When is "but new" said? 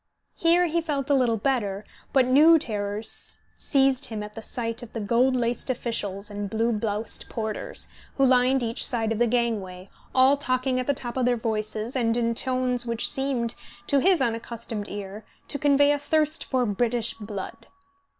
2.11-2.57